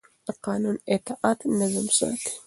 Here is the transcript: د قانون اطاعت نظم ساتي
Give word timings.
د 0.25 0.27
قانون 0.45 0.75
اطاعت 0.95 1.39
نظم 1.59 1.87
ساتي 1.97 2.31